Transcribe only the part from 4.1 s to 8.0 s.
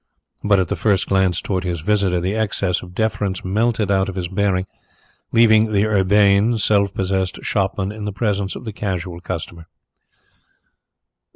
his bearing, leaving the urbane, self possessed shopman